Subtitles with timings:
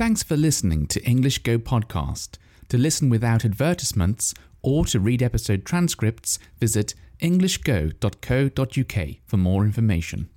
[0.00, 2.38] Thanks for listening to English Go Podcast.
[2.70, 10.30] To listen without advertisements or to read episode transcripts, visit englishgo.co.uk for more information.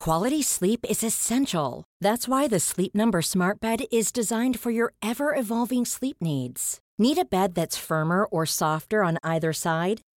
[0.00, 1.84] Quality sleep is essential.
[1.98, 6.78] That's why the Sleep Number Smart Bed is designed for your ever evolving sleep needs.
[6.98, 10.02] Need a bed that's firmer or softer on either side?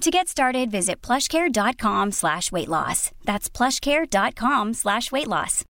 [0.00, 3.12] To get started, visit plushcare.com slash weight loss.
[3.24, 5.64] That's plushcare.com slash weight loss.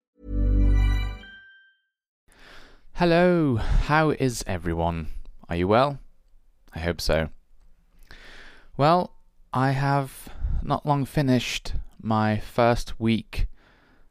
[2.94, 5.08] Hello, how is everyone?
[5.48, 6.00] Are you well?
[6.74, 7.28] I hope so.
[8.76, 9.14] Well,
[9.52, 10.28] I have
[10.62, 13.46] not long finished my first week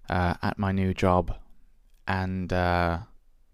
[0.09, 1.35] uh, at my new job,
[2.07, 2.99] and uh,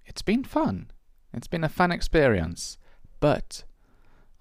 [0.05, 0.91] it's been fun.
[1.33, 2.77] It's been a fun experience,
[3.19, 3.63] but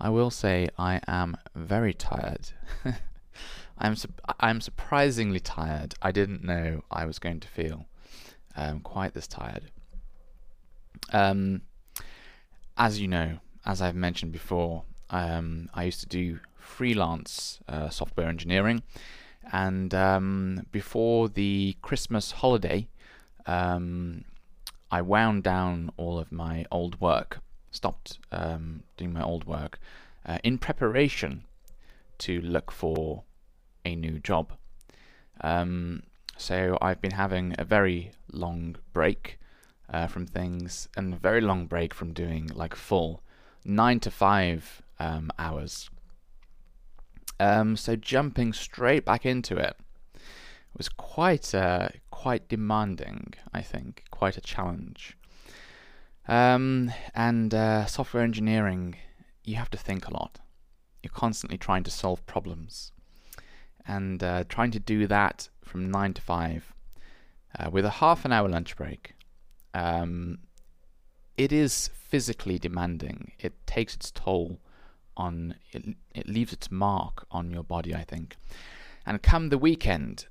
[0.02, 2.50] I will say I am very tired.
[3.78, 4.08] I'm su-
[4.40, 5.94] I'm surprisingly tired.
[6.02, 7.86] I didn't know I was going to feel
[8.56, 9.70] um, quite this tired.
[11.12, 11.62] Um,
[12.76, 18.28] as you know, as I've mentioned before, um, I used to do freelance uh, software
[18.28, 18.82] engineering,
[19.52, 22.88] and um, before the Christmas holiday,
[23.46, 24.24] um,
[24.90, 27.38] I wound down all of my old work
[27.72, 29.80] stopped um, doing my old work
[30.24, 31.44] uh, in preparation
[32.18, 33.24] to look for
[33.84, 34.52] a new job.
[35.40, 36.04] Um,
[36.36, 39.38] so I've been having a very long break
[39.92, 43.22] uh, from things and a very long break from doing like full
[43.64, 45.90] nine to five um, hours.
[47.40, 49.76] Um, so jumping straight back into it
[50.76, 53.34] was quite uh, quite demanding.
[53.52, 55.16] I think quite a challenge.
[56.28, 58.96] Um, and uh, software engineering,
[59.44, 60.38] you have to think a lot.
[61.02, 62.92] You're constantly trying to solve problems.
[63.86, 66.72] And uh, trying to do that from 9 to 5
[67.58, 69.14] uh, with a half an hour lunch break,
[69.74, 70.38] um,
[71.36, 73.32] it is physically demanding.
[73.40, 74.60] It takes its toll
[75.16, 78.36] on, it, it leaves its mark on your body, I think.
[79.04, 80.26] And come the weekend,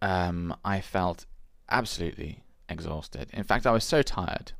[0.00, 1.26] um, I felt
[1.68, 3.30] absolutely exhausted.
[3.32, 4.52] In fact, I was so tired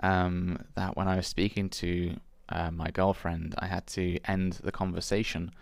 [0.00, 2.16] um, that when I was speaking to
[2.48, 5.52] uh, my girlfriend, I had to end the conversation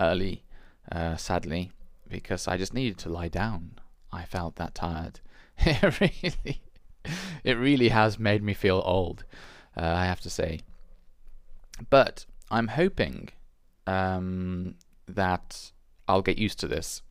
[0.00, 0.44] early,
[0.90, 1.72] uh, sadly,
[2.08, 3.78] because I just needed to lie down.
[4.12, 5.20] I felt that tired.
[5.60, 6.60] It really,
[7.42, 9.24] it really has made me feel old,
[9.76, 10.60] uh, I have to say.
[11.90, 13.30] But I'm hoping
[13.86, 14.74] um,
[15.08, 15.72] that
[16.06, 17.02] I'll get used to this.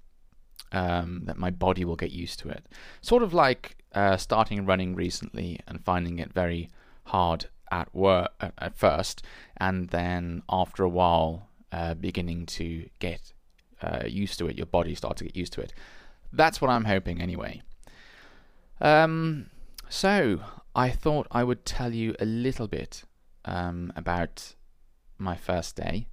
[0.71, 2.65] Um, that my body will get used to it.
[3.01, 6.69] Sort of like uh, starting running recently and finding it very
[7.05, 9.25] hard at work at first,
[9.57, 13.33] and then after a while, uh, beginning to get
[13.81, 14.55] uh, used to it.
[14.55, 15.73] Your body starts to get used to it.
[16.31, 17.61] That's what I'm hoping, anyway.
[18.79, 19.49] Um,
[19.89, 20.41] so
[20.75, 23.03] I thought I would tell you a little bit
[23.45, 24.55] um, about
[25.17, 26.07] my first day.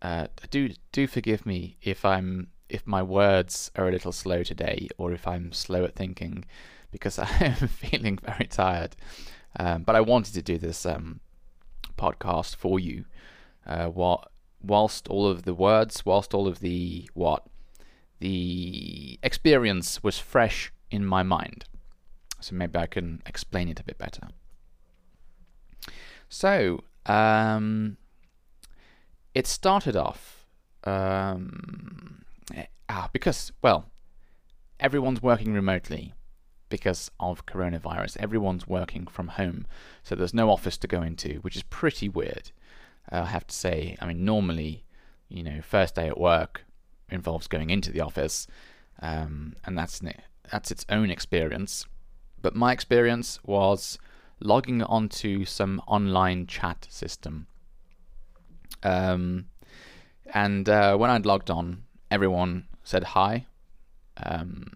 [0.00, 4.88] Uh, do do forgive me if I'm if my words are a little slow today,
[4.96, 6.44] or if I'm slow at thinking,
[6.90, 8.96] because I am feeling very tired.
[9.58, 11.20] Um, but I wanted to do this um,
[11.96, 13.04] podcast for you.
[13.66, 14.30] Uh, what,
[14.62, 17.46] whilst all of the words, whilst all of the what,
[18.20, 21.64] the experience was fresh in my mind.
[22.40, 24.28] So maybe I can explain it a bit better.
[26.28, 27.96] So, um,
[29.34, 30.46] it started off
[30.84, 32.22] um,
[32.54, 33.90] eh, ah, because, well,
[34.78, 36.14] everyone's working remotely
[36.70, 38.16] because of coronavirus.
[38.16, 39.66] Everyone's working from home,
[40.02, 42.50] so there's no office to go into, which is pretty weird.
[43.12, 43.96] Uh, I have to say.
[44.00, 44.84] I mean, normally,
[45.28, 46.64] you know, first day at work
[47.10, 48.46] involves going into the office,
[49.02, 50.00] um, and that's
[50.50, 51.84] that's its own experience.
[52.40, 53.98] But my experience was
[54.40, 57.46] logging onto some online chat system.
[58.82, 59.46] Um,
[60.32, 63.46] and uh, when I'd logged on, everyone said hi.
[64.16, 64.72] Um,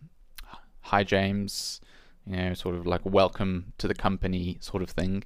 [0.85, 1.81] hi, James.
[2.27, 5.25] You know, sort of like welcome to the company sort of thing,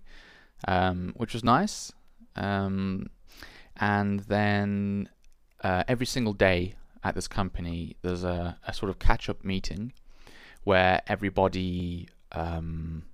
[0.66, 1.92] um, which was nice.
[2.36, 3.10] Um,
[3.76, 5.08] and then
[5.62, 6.74] uh, every single day
[7.04, 9.92] at this company, there's a, a sort of catch up meeting
[10.64, 13.04] where everybody um,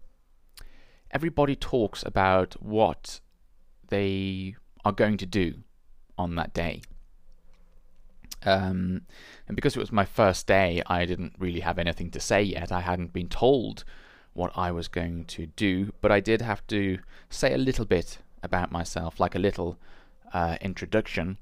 [1.11, 3.20] everybody talks about what
[3.88, 5.55] they are going to do
[6.19, 6.82] on that day.
[8.44, 9.02] Um,
[9.49, 12.73] and because it was my first day, I didn't really have anything to say yet.
[12.73, 13.85] I hadn't been told
[14.35, 16.99] what I was going to do, but I did have to
[17.31, 19.79] say a little bit about myself, like a little
[20.32, 21.38] uh, introduction.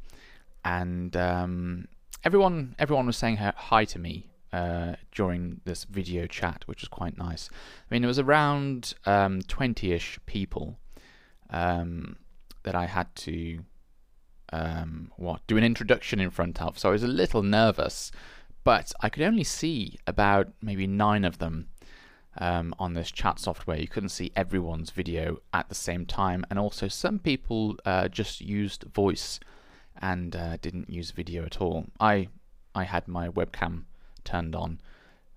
[0.64, 1.88] And um,
[2.25, 7.16] everyone, everyone was saying hi to me uh, during this video chat, which was quite
[7.16, 7.49] nice.
[7.52, 10.78] I mean, it was around um, 20-ish people
[11.50, 12.16] um,
[12.62, 13.60] that I had to
[14.52, 16.78] um, what do an introduction in front of.
[16.78, 18.12] So I was a little nervous,
[18.64, 21.69] but I could only see about maybe nine of them
[22.38, 23.78] um, on this chat software.
[23.78, 28.40] You couldn't see everyone's video at the same time, and also some people uh, just
[28.40, 29.40] used voice
[30.00, 31.87] and uh, didn't use video at all.
[31.99, 32.28] I
[32.75, 33.84] I had my webcam
[34.25, 34.81] turned on,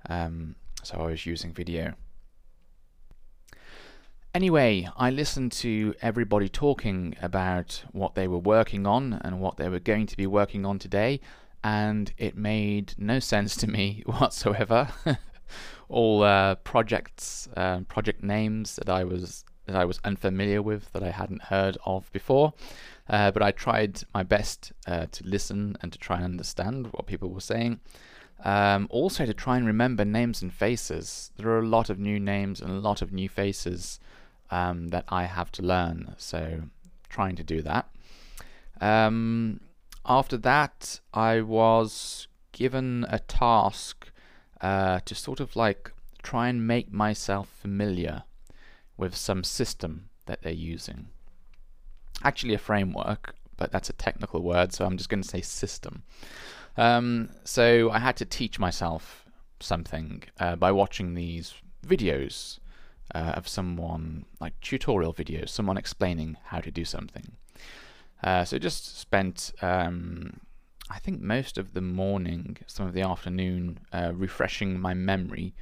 [0.09, 1.95] um, so I was using video.
[4.35, 9.69] Anyway, I listened to everybody talking about what they were working on and what they
[9.69, 11.21] were going to be working on today,
[11.63, 14.89] and it made no sense to me whatsoever.
[15.87, 21.01] All uh, projects, uh, project names that I was that I was unfamiliar with, that
[21.01, 22.53] I hadn't heard of before.
[23.07, 27.07] Uh, but I tried my best uh, to listen and to try and understand what
[27.07, 27.79] people were saying.
[28.43, 31.31] Um, also, to try and remember names and faces.
[31.37, 33.97] There are a lot of new names and a lot of new faces
[34.51, 36.15] um, that I have to learn.
[36.17, 36.63] So,
[37.09, 37.89] trying to do that.
[38.81, 39.61] Um,
[40.05, 44.11] after that, I was given a task
[44.61, 45.91] uh, to sort of like
[46.23, 48.23] try and make myself familiar
[48.97, 51.07] with some system that they're using.
[52.23, 56.03] Actually, a framework, but that's a technical word, so I'm just going to say system.
[56.77, 59.25] Um, so I had to teach myself
[59.59, 61.53] something uh, by watching these
[61.85, 62.59] videos
[63.13, 67.33] uh, of someone, like tutorial videos, someone explaining how to do something.
[68.23, 70.39] Uh, so just spent, um,
[70.89, 75.53] I think, most of the morning, some of the afternoon, uh, refreshing my memory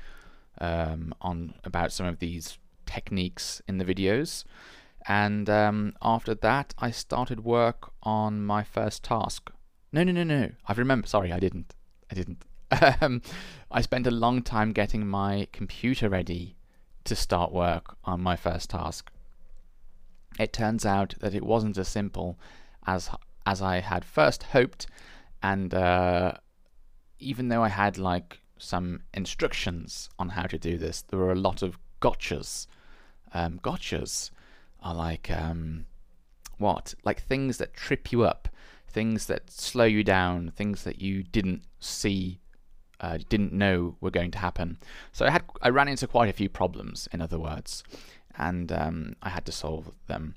[0.62, 4.46] um, on about some of these techniques in the videos.
[5.06, 9.52] And um, after that, I started work on my first task.
[9.92, 10.52] No, no, no, no.
[10.66, 11.10] I've remembered.
[11.10, 11.76] Sorry, I didn't.
[12.10, 12.44] I didn't.
[13.02, 13.22] Um,
[13.70, 16.56] I spent a long time getting my computer ready
[17.06, 19.12] to start work on my first task.
[20.40, 22.40] It turns out that it wasn't as simple
[22.86, 23.10] as
[23.46, 24.88] as I had first hoped,
[25.42, 26.34] and uh,
[27.20, 31.36] even though I had like some instructions on how to do this, there were a
[31.36, 32.68] lot of gotchas.
[33.34, 34.32] Um, gotchas
[34.82, 35.86] are like um,
[36.58, 36.94] what?
[37.04, 38.48] Like things that trip you up,
[38.88, 42.40] things that slow you down, things that you didn't see
[43.04, 44.78] uh, didn't know were going to happen.
[45.12, 47.84] So I had I ran into quite a few problems, in other words,
[48.38, 50.36] and um, I had to solve them.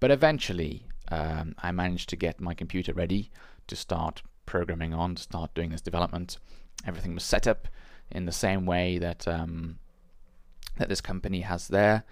[0.00, 3.30] But eventually, um, I managed to get my computer ready
[3.66, 6.38] to start programming on, to start doing this development.
[6.86, 7.68] Everything was set up
[8.10, 9.78] in the same way that um,
[10.78, 12.04] that this company has their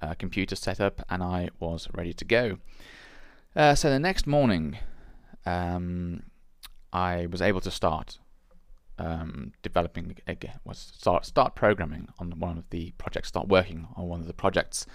[0.00, 2.58] uh, computer set up, and I was ready to go.
[3.56, 4.78] Uh, so the next morning,
[5.44, 6.22] um,
[6.92, 8.20] I was able to start
[8.98, 10.16] um, developing
[10.64, 14.32] was start start programming on one of the projects, start working on one of the
[14.34, 14.86] projects.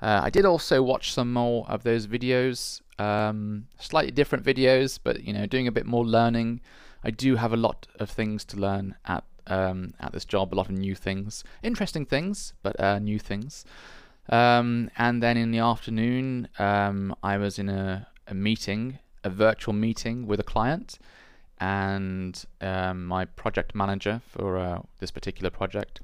[0.00, 5.22] Uh, I did also watch some more of those videos, um, slightly different videos, but
[5.22, 6.60] you know, doing a bit more learning.
[7.04, 10.56] I do have a lot of things to learn at um, at this job, a
[10.56, 13.64] lot of new things, interesting things, but uh, new things.
[14.28, 19.74] Um, and then in the afternoon, um, I was in a, a meeting, a virtual
[19.74, 20.98] meeting with a client
[21.62, 26.00] and um, my project manager for uh, this particular project,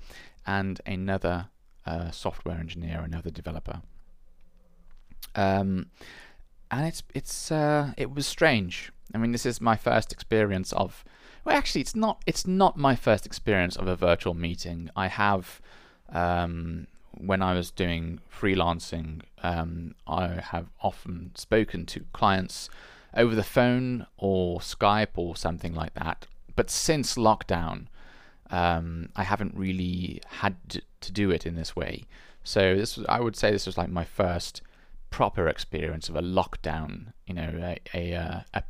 [0.46, 1.48] and another
[1.84, 3.82] uh, software engineer, another developer.
[5.34, 5.86] Um,
[6.70, 8.92] and it's it's uh, it was strange.
[9.12, 11.04] I mean, this is my first experience of.
[11.44, 12.22] Well, actually, it's not.
[12.24, 14.90] It's not my first experience of a virtual meeting.
[14.94, 15.60] I have,
[16.12, 16.86] um,
[17.16, 22.70] when I was doing freelancing, um, I have often spoken to clients
[23.14, 26.26] over the phone or Skype or something like that.
[26.56, 27.86] But since lockdown,
[28.50, 30.56] um, I haven't really had
[31.00, 32.04] to do it in this way.
[32.44, 34.62] So this was, I would say, this was like my first
[35.10, 37.12] proper experience of a lockdown.
[37.26, 38.62] You know, a a, uh, a,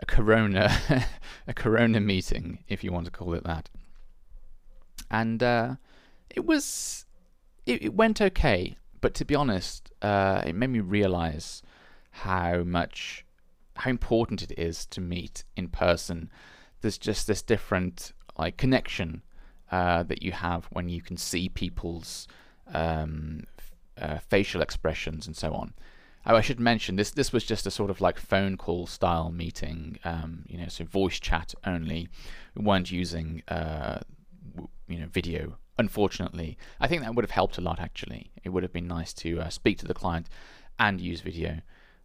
[0.00, 0.72] a corona
[1.46, 3.68] a corona meeting, if you want to call it that.
[5.10, 5.74] And uh,
[6.30, 7.06] it was
[7.66, 11.62] it, it, went okay, but to be honest, uh, it made me realize
[12.10, 13.24] how much
[13.78, 16.30] how important it is to meet in person.
[16.80, 19.22] There's just this different like connection
[19.70, 22.26] uh, that you have when you can see people's
[22.72, 23.44] um,
[24.00, 25.74] uh, facial expressions and so on.
[26.26, 27.10] Oh, I should mention this.
[27.10, 30.84] This was just a sort of like phone call style meeting, um, you know, so
[30.84, 32.08] voice chat only.
[32.54, 34.00] We weren't using, uh,
[34.88, 35.56] you know, video.
[35.78, 37.78] Unfortunately, I think that would have helped a lot.
[37.78, 40.28] Actually, it would have been nice to uh, speak to the client
[40.78, 41.60] and use video,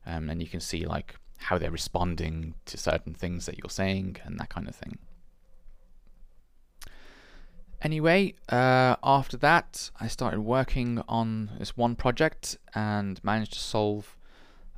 [0.06, 4.18] um, and you can see like how they're responding to certain things that you're saying
[4.24, 4.98] and that kind of thing.
[7.82, 14.16] Anyway, uh, after that, I started working on this one project and managed to solve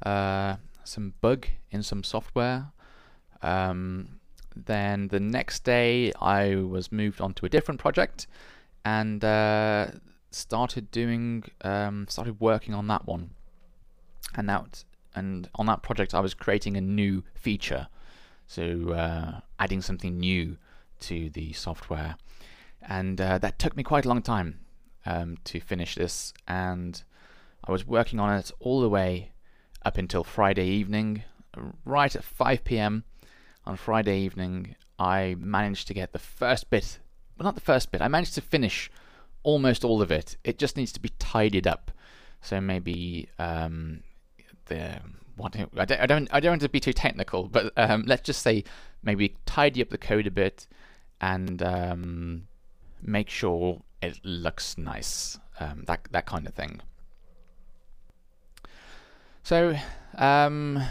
[0.03, 2.71] uh, some bug in some software.
[3.43, 4.19] Um,
[4.55, 8.25] then the next day, I was moved on to a different project
[8.83, 9.87] and uh,
[10.31, 13.31] started doing, um, started working on that one.
[14.35, 14.83] And that,
[15.15, 17.87] and on that project, I was creating a new feature,
[18.47, 20.57] so uh, adding something new
[21.01, 22.15] to the software
[22.87, 24.59] and uh, that took me quite a long time
[25.05, 26.33] um, to finish this.
[26.47, 27.01] And
[27.63, 29.31] I was working on it all the way
[29.83, 31.23] up until Friday evening.
[31.85, 33.03] Right at 5 p.m.
[33.65, 36.99] on Friday evening, I managed to get the first bit.
[37.37, 38.01] Well, not the first bit.
[38.01, 38.91] I managed to finish
[39.43, 40.37] almost all of it.
[40.43, 41.91] It just needs to be tidied up.
[42.41, 44.01] So maybe um,
[44.65, 44.99] the
[45.35, 48.23] what I don't, I don't I don't want to be too technical, but um, let's
[48.23, 48.63] just say
[49.03, 50.67] maybe tidy up the code a bit
[51.21, 52.47] and um,
[53.01, 56.81] make sure it looks nice, um, that that kind of thing.
[59.43, 59.75] So
[60.17, 60.81] um,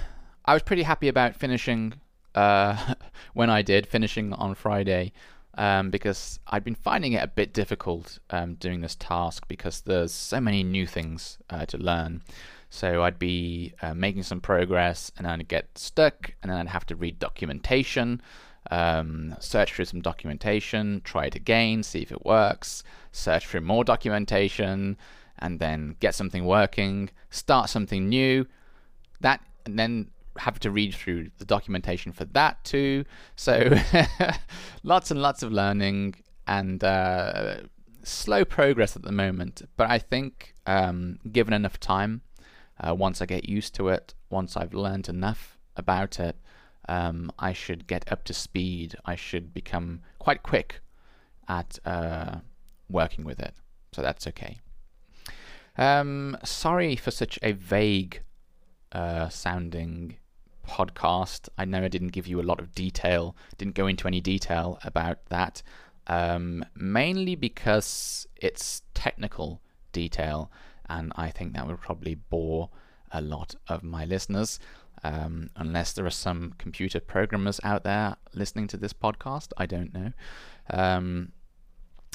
[0.44, 1.94] I was pretty happy about finishing
[2.34, 2.94] uh,
[3.34, 5.12] when I did finishing on Friday.
[5.56, 10.10] Um, because I'd been finding it a bit difficult um, doing this task because there's
[10.10, 12.22] so many new things uh, to learn.
[12.74, 16.68] So I'd be uh, making some progress and then I'd get stuck and then I'd
[16.68, 18.20] have to read documentation
[18.70, 23.84] um, search through some documentation, try it again, see if it works, search through more
[23.84, 24.96] documentation,
[25.38, 28.46] and then get something working, start something new,
[29.20, 33.04] that, and then have to read through the documentation for that too.
[33.36, 33.76] So
[34.82, 36.16] lots and lots of learning
[36.48, 37.58] and uh,
[38.02, 39.62] slow progress at the moment.
[39.76, 42.22] But I think um, given enough time,
[42.86, 46.36] uh, once I get used to it, once I've learned enough about it,
[46.88, 48.94] um, I should get up to speed.
[49.04, 50.80] I should become quite quick
[51.48, 52.36] at uh,
[52.90, 53.54] working with it.
[53.92, 54.60] So that's okay.
[55.76, 58.22] Um, sorry for such a vague
[58.92, 60.16] uh, sounding
[60.68, 61.48] podcast.
[61.58, 64.78] I know I didn't give you a lot of detail, didn't go into any detail
[64.84, 65.62] about that,
[66.06, 69.60] um, mainly because it's technical
[69.92, 70.50] detail,
[70.88, 72.70] and I think that would probably bore
[73.12, 74.58] a lot of my listeners
[75.04, 79.52] um, unless there are some computer programmers out there listening to this podcast.
[79.56, 80.12] I don't know.
[80.70, 81.32] Um,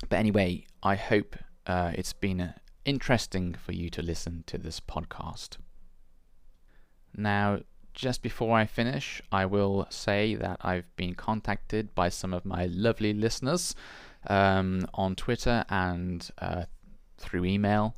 [0.10, 1.36] but anyway, I hope
[1.68, 2.54] uh, it's been uh,
[2.86, 5.58] interesting for you to listen to this podcast.
[7.16, 7.60] Now,
[7.94, 12.66] just before I finish, I will say that I've been contacted by some of my
[12.68, 13.76] lovely listeners
[14.28, 16.64] um, on Twitter and uh,
[17.18, 17.96] through email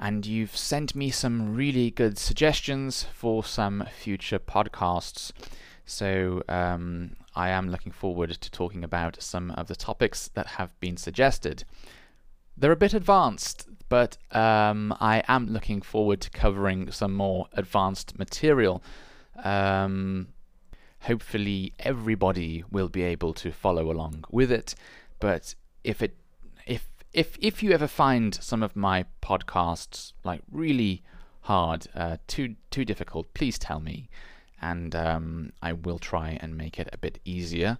[0.00, 5.32] and you've sent me some really good suggestions for some future podcasts.
[5.84, 10.78] So um, I am looking forward to talking about some of the topics that have
[10.80, 11.64] been suggested.
[12.56, 18.18] They're a bit advanced, but um, I am looking forward to covering some more advanced
[18.18, 18.82] material.
[19.42, 20.28] Um,
[21.00, 24.74] hopefully, everybody will be able to follow along with it.
[25.20, 26.16] But if it
[26.66, 31.02] if if if you ever find some of my podcasts like really
[31.42, 34.08] hard, uh, too too difficult, please tell me,
[34.60, 37.78] and um, I will try and make it a bit easier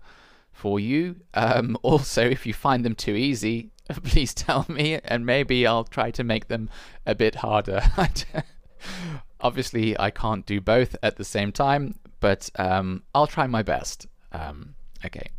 [0.52, 1.16] for you.
[1.35, 3.70] Um, also, if you find them too easy,
[4.02, 6.70] please tell me, and maybe I'll try to make them
[7.06, 7.82] a bit harder.
[9.40, 14.06] Obviously, I can't do both at the same time, but um, I'll try my best.
[14.32, 15.30] Um, okay.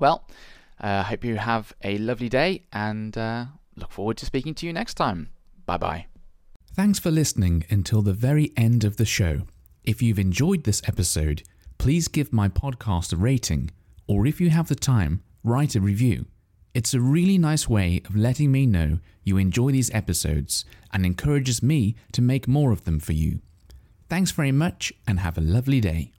[0.00, 0.26] Well,
[0.80, 4.66] I uh, hope you have a lovely day and uh, look forward to speaking to
[4.66, 5.30] you next time.
[5.66, 6.06] Bye bye.
[6.74, 9.42] Thanks for listening until the very end of the show.
[9.84, 11.42] If you've enjoyed this episode,
[11.78, 13.70] please give my podcast a rating,
[14.06, 16.26] or if you have the time, write a review.
[16.74, 21.62] It's a really nice way of letting me know you enjoy these episodes and encourages
[21.62, 23.40] me to make more of them for you.
[24.08, 26.12] Thanks very much and have a lovely day.